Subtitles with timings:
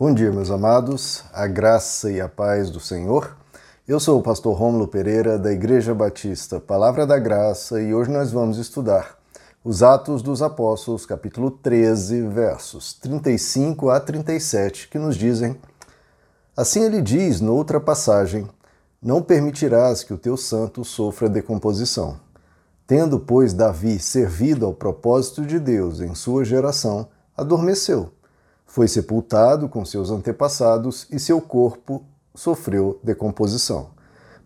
[0.00, 3.36] Bom dia, meus amados, a graça e a paz do Senhor.
[3.86, 8.30] Eu sou o pastor Rômulo Pereira, da Igreja Batista Palavra da Graça, e hoje nós
[8.30, 9.18] vamos estudar
[9.64, 15.56] os Atos dos Apóstolos, capítulo 13, versos 35 a 37, que nos dizem:
[16.56, 18.48] Assim ele diz noutra passagem:
[19.02, 22.20] Não permitirás que o teu santo sofra decomposição.
[22.86, 28.12] Tendo, pois, Davi servido ao propósito de Deus em sua geração, adormeceu.
[28.68, 32.04] Foi sepultado com seus antepassados e seu corpo
[32.34, 33.88] sofreu decomposição.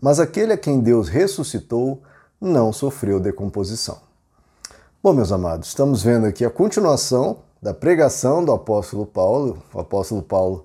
[0.00, 2.00] Mas aquele a quem Deus ressuscitou
[2.40, 3.98] não sofreu decomposição.
[5.02, 9.60] Bom, meus amados, estamos vendo aqui a continuação da pregação do apóstolo Paulo.
[9.74, 10.64] O apóstolo Paulo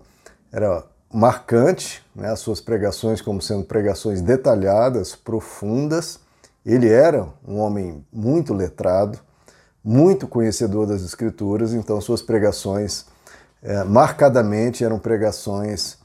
[0.51, 6.19] era marcante, né, as suas pregações como sendo pregações detalhadas, profundas.
[6.63, 9.19] Ele era um homem muito letrado,
[9.83, 13.05] muito conhecedor das Escrituras, então suas pregações
[13.61, 15.97] é, marcadamente eram pregações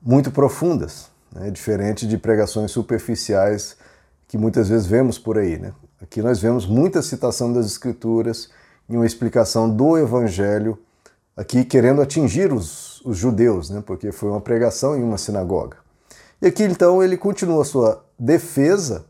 [0.00, 1.50] muito profundas, né?
[1.50, 3.76] diferente de pregações superficiais
[4.26, 5.58] que muitas vezes vemos por aí.
[5.58, 5.72] Né?
[6.00, 8.50] Aqui nós vemos muita citação das Escrituras
[8.88, 10.78] e uma explicação do Evangelho,
[11.36, 13.82] aqui querendo atingir os, os judeus, né?
[13.84, 15.78] porque foi uma pregação em uma sinagoga.
[16.40, 19.06] E aqui então ele continua a sua defesa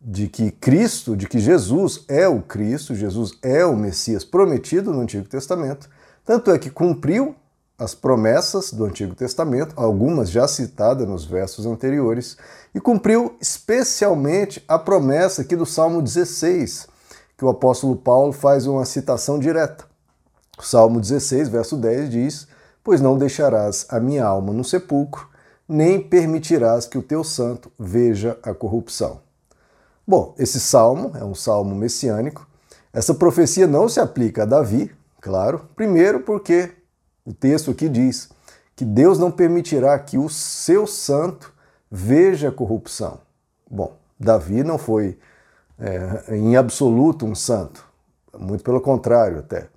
[0.00, 5.00] de que Cristo, de que Jesus é o Cristo, Jesus é o Messias prometido no
[5.00, 5.88] Antigo Testamento,
[6.26, 7.36] tanto é que cumpriu
[7.78, 12.36] as promessas do Antigo Testamento, algumas já citadas nos versos anteriores,
[12.74, 16.88] e cumpriu especialmente a promessa aqui do Salmo 16,
[17.36, 19.84] que o apóstolo Paulo faz uma citação direta.
[20.58, 22.48] O Salmo 16, verso 10 diz:
[22.82, 25.28] Pois não deixarás a minha alma no sepulcro,
[25.68, 29.20] nem permitirás que o teu santo veja a corrupção.
[30.04, 32.48] Bom, esse salmo é um salmo messiânico.
[32.92, 34.90] Essa profecia não se aplica a Davi,
[35.20, 36.72] claro, primeiro porque
[37.24, 38.28] o texto aqui diz
[38.74, 41.52] que Deus não permitirá que o seu santo
[41.90, 43.20] veja corrupção.
[43.68, 45.18] Bom, Davi não foi
[45.78, 47.86] é, em absoluto um santo,
[48.38, 49.68] muito pelo contrário até.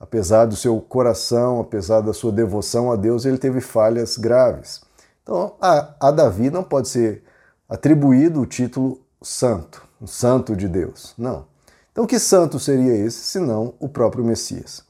[0.00, 4.80] Apesar do seu coração, apesar da sua devoção a Deus, ele teve falhas graves.
[5.22, 7.24] Então, a, a Davi não pode ser
[7.68, 11.14] atribuído o título santo, um santo de Deus.
[11.18, 11.46] Não.
[11.92, 14.87] Então, que santo seria esse, senão o próprio Messias?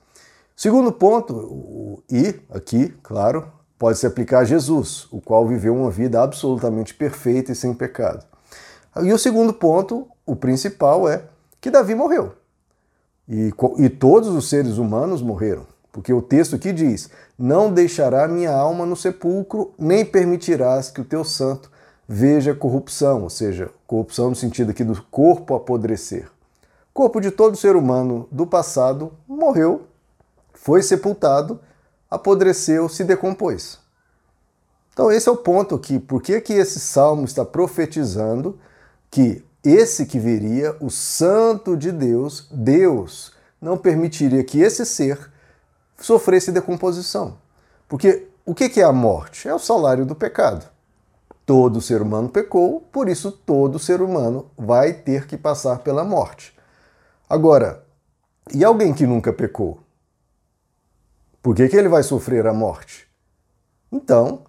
[0.59, 3.47] Segundo ponto, o I aqui, claro,
[3.79, 8.27] pode se aplicar a Jesus, o qual viveu uma vida absolutamente perfeita e sem pecado.
[9.01, 11.23] E o segundo ponto, o principal, é
[11.61, 12.33] que Davi morreu.
[13.29, 15.65] E, e todos os seres humanos morreram.
[15.93, 17.09] Porque o texto aqui diz:
[17.39, 21.71] Não deixará minha alma no sepulcro, nem permitirás que o teu santo
[22.09, 26.27] veja corrupção, ou seja, corrupção no sentido aqui do corpo apodrecer.
[26.91, 29.87] O corpo de todo ser humano do passado morreu
[30.61, 31.61] foi sepultado,
[32.11, 33.79] apodreceu, se decompôs.
[34.93, 35.99] Então esse é o ponto aqui.
[35.99, 38.59] Por que, que esse salmo está profetizando
[39.11, 45.31] que esse que viria, o santo de Deus, Deus, não permitiria que esse ser
[45.97, 47.39] sofresse decomposição?
[47.89, 49.49] Porque o que é a morte?
[49.49, 50.69] É o salário do pecado.
[51.47, 56.55] Todo ser humano pecou, por isso todo ser humano vai ter que passar pela morte.
[57.29, 57.85] Agora,
[58.53, 59.81] e alguém que nunca pecou?
[61.43, 63.07] Por que, que ele vai sofrer a morte?
[63.93, 64.43] Então,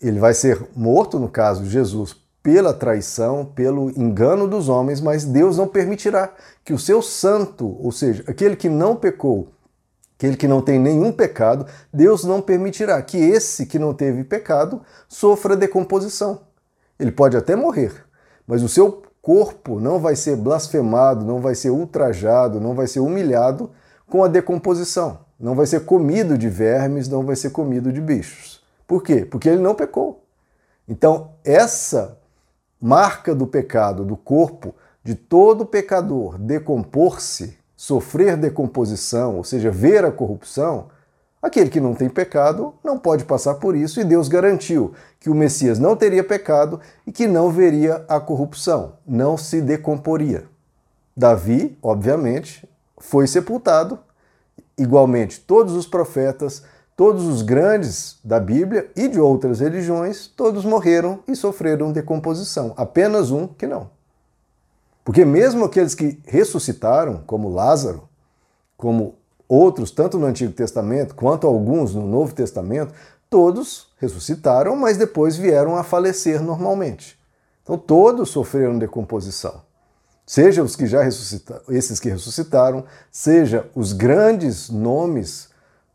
[0.00, 5.24] ele vai ser morto, no caso de Jesus, pela traição, pelo engano dos homens, mas
[5.24, 6.32] Deus não permitirá
[6.64, 9.48] que o seu santo, ou seja, aquele que não pecou,
[10.16, 14.80] aquele que não tem nenhum pecado, Deus não permitirá que esse que não teve pecado
[15.08, 16.42] sofra decomposição.
[16.98, 17.92] Ele pode até morrer,
[18.46, 23.00] mas o seu corpo não vai ser blasfemado, não vai ser ultrajado, não vai ser
[23.00, 23.70] humilhado
[24.08, 28.62] com a decomposição não vai ser comido de vermes, não vai ser comido de bichos.
[28.86, 29.24] Por quê?
[29.24, 30.22] Porque ele não pecou.
[30.86, 32.18] Então, essa
[32.78, 40.12] marca do pecado, do corpo de todo pecador decompor-se, sofrer decomposição, ou seja, ver a
[40.12, 40.88] corrupção,
[41.40, 45.34] aquele que não tem pecado não pode passar por isso e Deus garantiu que o
[45.34, 50.44] Messias não teria pecado e que não veria a corrupção, não se decomporia.
[51.16, 53.98] Davi, obviamente, foi sepultado
[54.80, 56.62] Igualmente, todos os profetas,
[56.96, 62.72] todos os grandes da Bíblia e de outras religiões, todos morreram e sofreram decomposição.
[62.78, 63.90] Apenas um que não.
[65.04, 68.08] Porque mesmo aqueles que ressuscitaram, como Lázaro,
[68.74, 69.16] como
[69.46, 72.94] outros, tanto no Antigo Testamento quanto alguns no Novo Testamento,
[73.28, 77.20] todos ressuscitaram, mas depois vieram a falecer normalmente.
[77.62, 79.60] Então todos sofreram decomposição
[80.30, 85.48] seja os que já ressuscitaram, esses que ressuscitaram, seja os grandes nomes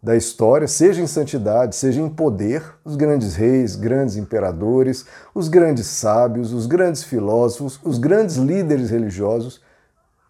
[0.04, 5.88] da história, seja em santidade, seja em poder, os grandes reis, grandes imperadores, os grandes
[5.88, 9.62] sábios, os grandes filósofos, os grandes líderes religiosos,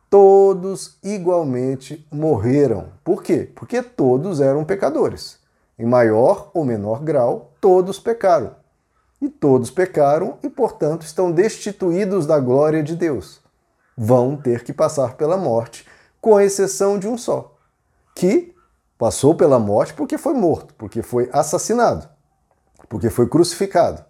[0.07, 2.90] todos igualmente morreram.
[3.04, 3.50] Por quê?
[3.56, 5.40] Porque todos eram pecadores.
[5.80, 8.52] Em maior ou menor grau, todos pecaram.
[9.19, 13.44] E todos pecaram e, portanto, estão destituídos da glória de Deus.
[13.97, 15.86] Vão ter que passar pela morte,
[16.19, 17.56] com exceção de um só,
[18.15, 18.56] que
[18.97, 22.07] Passou pela morte porque foi morto, porque foi assassinado,
[22.88, 24.03] porque foi crucificado.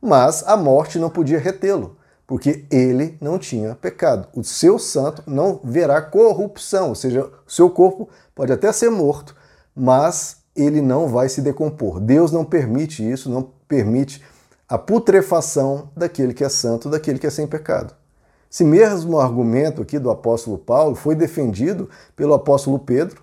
[0.00, 1.96] Mas a morte não podia retê-lo,
[2.26, 4.26] porque ele não tinha pecado.
[4.34, 9.36] O seu santo não verá corrupção, ou seja, o seu corpo pode até ser morto,
[9.76, 12.00] mas ele não vai se decompor.
[12.00, 14.24] Deus não permite isso, não permite
[14.68, 17.94] a putrefação daquele que é santo, daquele que é sem pecado.
[18.52, 23.22] Esse mesmo argumento aqui do apóstolo Paulo foi defendido pelo apóstolo Pedro,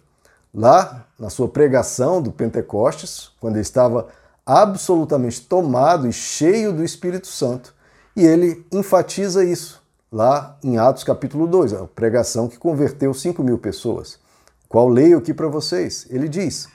[0.52, 4.08] lá na sua pregação do Pentecostes, quando ele estava
[4.44, 7.76] absolutamente tomado e cheio do Espírito Santo,
[8.16, 13.60] e ele enfatiza isso lá em Atos capítulo 2, a pregação que converteu 5 mil
[13.60, 14.18] pessoas,
[14.68, 16.08] qual leio aqui para vocês.
[16.10, 16.68] Ele diz,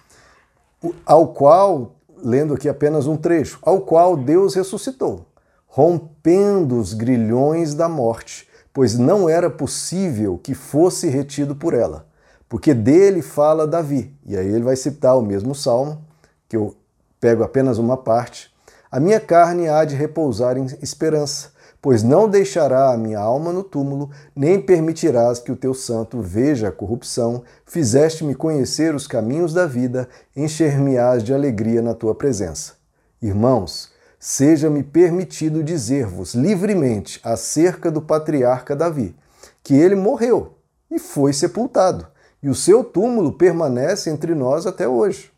[1.05, 5.27] ao qual, lendo aqui apenas um trecho, ao qual Deus ressuscitou,
[5.75, 12.07] rompendo os grilhões da morte, pois não era possível que fosse retido por ela
[12.55, 14.17] porque dele fala Davi.
[14.25, 16.05] E aí ele vai citar o mesmo salmo,
[16.49, 16.73] que eu
[17.21, 18.49] pego apenas uma parte.
[18.89, 21.49] A minha carne há de repousar em esperança,
[21.83, 26.69] pois não deixará a minha alma no túmulo, nem permitirás que o teu santo veja
[26.69, 27.43] a corrupção.
[27.67, 32.75] Fizeste-me conhecer os caminhos da vida, encher-me-ás de alegria na tua presença.
[33.21, 33.91] Irmãos,
[34.27, 39.15] seja-me permitido dizer-vos livremente acerca do patriarca Davi,
[39.63, 40.55] que ele morreu
[40.91, 42.07] e foi sepultado
[42.43, 45.31] e o seu túmulo permanece entre nós até hoje.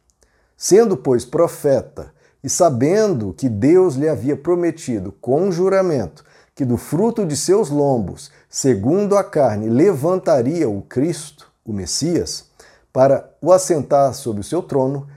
[0.56, 2.12] Sendo, pois, profeta,
[2.44, 6.24] e sabendo que Deus lhe havia prometido com juramento
[6.54, 12.44] que do fruto de seus lombos, segundo a carne, levantaria o Cristo, o Messias,
[12.92, 15.08] para o assentar sobre o seu trono,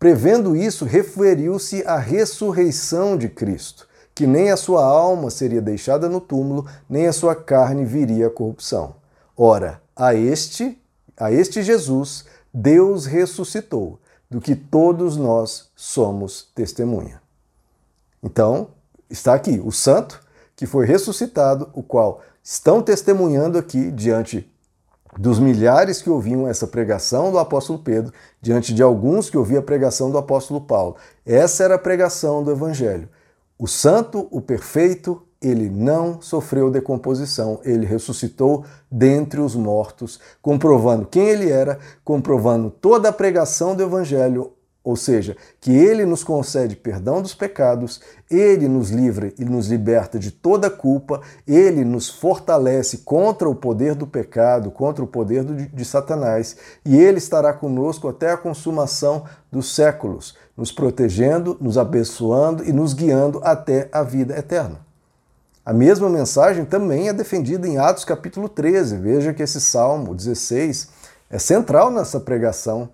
[0.00, 6.20] prevendo isso, referiu-se à ressurreição de Cristo, que nem a sua alma seria deixada no
[6.20, 8.96] túmulo, nem a sua carne viria à corrupção.
[9.36, 10.76] Ora, a este
[11.16, 14.00] a este Jesus, Deus ressuscitou,
[14.30, 17.20] do que todos nós somos testemunha.
[18.22, 18.68] Então,
[19.10, 20.18] está aqui o santo
[20.56, 24.50] que foi ressuscitado, o qual estão testemunhando aqui diante
[25.18, 29.64] dos milhares que ouviam essa pregação do apóstolo Pedro, diante de alguns que ouviam a
[29.64, 30.96] pregação do apóstolo Paulo.
[31.26, 33.08] Essa era a pregação do evangelho.
[33.58, 41.28] O santo, o perfeito, ele não sofreu decomposição, ele ressuscitou dentre os mortos, comprovando quem
[41.28, 47.20] ele era, comprovando toda a pregação do Evangelho, ou seja, que ele nos concede perdão
[47.20, 48.00] dos pecados,
[48.30, 53.94] ele nos livra e nos liberta de toda culpa, ele nos fortalece contra o poder
[53.94, 59.74] do pecado, contra o poder de Satanás, e ele estará conosco até a consumação dos
[59.74, 64.80] séculos, nos protegendo, nos abençoando e nos guiando até a vida eterna.
[65.64, 68.96] A mesma mensagem também é defendida em Atos capítulo 13.
[68.96, 70.88] Veja que esse Salmo 16
[71.28, 72.88] é central nessa pregação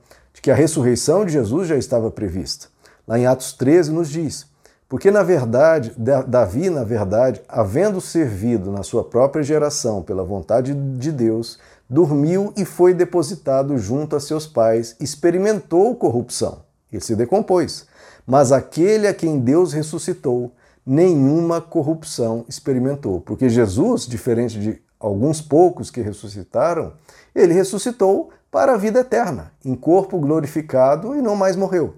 [0.46, 2.68] que a ressurreição de Jesus já estava prevista.
[3.04, 4.46] Lá em Atos 13 nos diz:
[4.88, 11.10] Porque na verdade, Davi, na verdade, havendo servido na sua própria geração pela vontade de
[11.10, 11.58] Deus,
[11.90, 16.60] dormiu e foi depositado junto a seus pais, experimentou corrupção.
[16.92, 17.84] Ele se decompôs.
[18.24, 20.52] Mas aquele a quem Deus ressuscitou,
[20.86, 23.20] nenhuma corrupção experimentou.
[23.20, 26.92] Porque Jesus, diferente de alguns poucos que ressuscitaram,
[27.34, 31.96] ele ressuscitou para a vida eterna, em corpo glorificado e não mais morreu.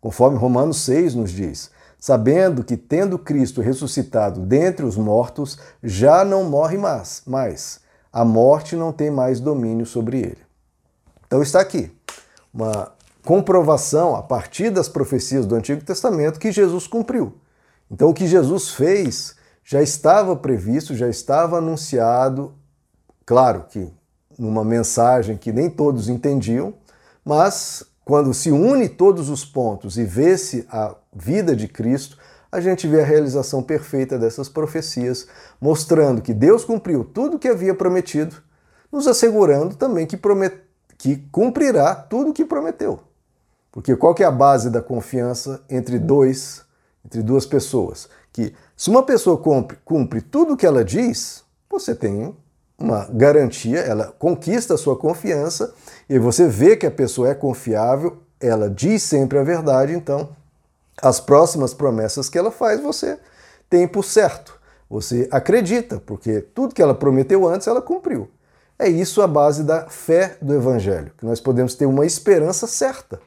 [0.00, 6.42] Conforme Romanos 6 nos diz, sabendo que, tendo Cristo ressuscitado dentre os mortos, já não
[6.42, 7.82] morre mais, mais.
[8.12, 10.38] A morte não tem mais domínio sobre ele.
[11.24, 11.96] Então está aqui
[12.52, 12.90] uma
[13.24, 17.38] comprovação a partir das profecias do Antigo Testamento que Jesus cumpriu.
[17.88, 22.54] Então, o que Jesus fez já estava previsto, já estava anunciado,
[23.24, 24.01] claro que
[24.38, 26.74] numa mensagem que nem todos entendiam,
[27.24, 32.18] mas quando se une todos os pontos e vê-se a vida de Cristo,
[32.50, 35.26] a gente vê a realização perfeita dessas profecias,
[35.60, 38.36] mostrando que Deus cumpriu tudo o que havia prometido,
[38.90, 40.54] nos assegurando também que, promet...
[40.98, 43.00] que cumprirá tudo o que prometeu.
[43.70, 46.62] Porque qual que é a base da confiança entre dois
[47.04, 51.94] entre duas pessoas, que se uma pessoa cumpre, cumpre tudo o que ela diz, você
[51.94, 52.36] tem
[52.82, 55.72] uma garantia, ela conquista a sua confiança
[56.08, 60.30] e você vê que a pessoa é confiável, ela diz sempre a verdade, então
[61.00, 63.18] as próximas promessas que ela faz você
[63.70, 64.60] tem por certo.
[64.90, 68.28] Você acredita, porque tudo que ela prometeu antes ela cumpriu.
[68.78, 73.20] É isso a base da fé do Evangelho, que nós podemos ter uma esperança certa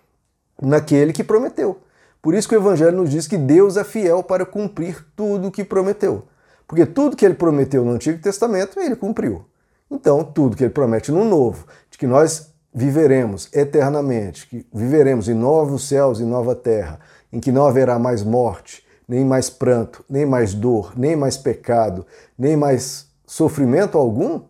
[0.62, 1.79] naquele que prometeu.
[2.21, 5.51] Por isso que o Evangelho nos diz que Deus é fiel para cumprir tudo o
[5.51, 6.24] que prometeu.
[6.67, 9.45] Porque tudo que ele prometeu no Antigo Testamento, ele cumpriu.
[9.89, 15.34] Então, tudo que ele promete no Novo, de que nós viveremos eternamente, que viveremos em
[15.34, 17.00] novos céus e nova terra,
[17.31, 22.05] em que não haverá mais morte, nem mais pranto, nem mais dor, nem mais pecado,
[22.38, 24.41] nem mais sofrimento algum,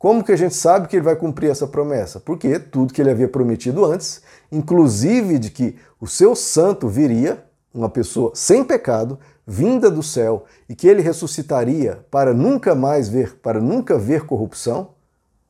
[0.00, 2.18] como que a gente sabe que ele vai cumprir essa promessa?
[2.18, 7.90] Porque tudo que ele havia prometido antes, inclusive de que o seu santo viria, uma
[7.90, 9.18] pessoa sem pecado,
[9.50, 14.90] vinda do céu, e que ele ressuscitaria para nunca mais ver, para nunca ver corrupção,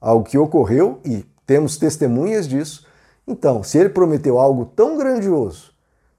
[0.00, 2.86] algo que ocorreu e temos testemunhas disso.
[3.26, 5.72] Então, se ele prometeu algo tão grandioso,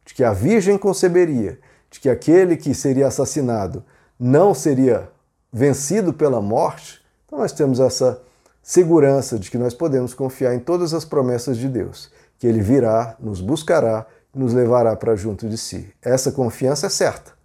[0.05, 1.59] de que a virgem conceberia,
[1.89, 3.83] de que aquele que seria assassinado
[4.19, 5.09] não seria
[5.51, 8.21] vencido pela morte, então nós temos essa
[8.61, 13.15] segurança de que nós podemos confiar em todas as promessas de Deus, que Ele virá,
[13.19, 15.93] nos buscará nos levará para junto de si.
[16.01, 17.40] Essa confiança é certa.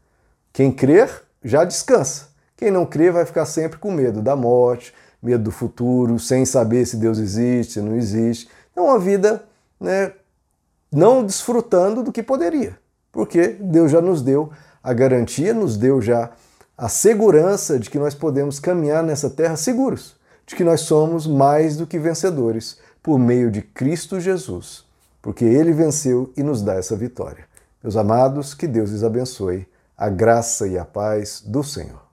[0.56, 1.10] Quem crer
[1.44, 2.28] já descansa.
[2.56, 6.86] Quem não crê vai ficar sempre com medo da morte, medo do futuro, sem saber
[6.86, 8.48] se Deus existe, se não existe.
[8.72, 9.44] Então, uma vida
[9.78, 10.12] né,
[10.90, 12.78] não desfrutando do que poderia,
[13.12, 14.50] porque Deus já nos deu
[14.82, 16.30] a garantia, nos deu já
[16.74, 21.76] a segurança de que nós podemos caminhar nessa terra seguros, de que nós somos mais
[21.76, 24.86] do que vencedores por meio de Cristo Jesus,
[25.20, 27.44] porque Ele venceu e nos dá essa vitória.
[27.82, 32.05] Meus amados, que Deus lhes abençoe, a graça e a paz do Senhor.